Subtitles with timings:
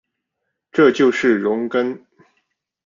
[0.71, 2.01] 这就是容庚。